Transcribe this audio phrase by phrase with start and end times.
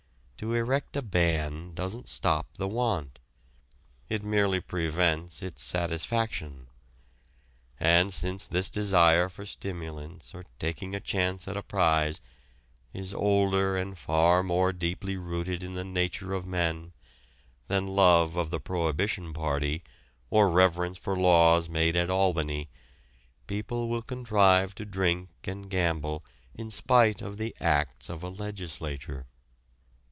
[0.41, 3.19] To erect a ban doesn't stop the want.
[4.09, 6.65] It merely prevents its satisfaction.
[7.79, 12.21] And since this desire for stimulants or taking a chance at a prize
[12.91, 16.93] is older and far more deeply rooted in the nature of men
[17.67, 19.83] than love of the Prohibition Party
[20.31, 22.67] or reverence for laws made at Albany,
[23.45, 26.25] people will contrive to drink and gamble
[26.55, 29.27] in spite of the acts of a legislature.